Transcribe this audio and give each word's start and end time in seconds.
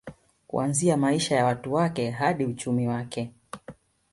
Kuanzia 0.47 0.97
maisha 0.97 1.35
ya 1.35 1.45
watu 1.45 1.73
wake 1.73 2.09
hadi 2.11 2.45
uchumi 2.45 2.87
wake 2.87 3.31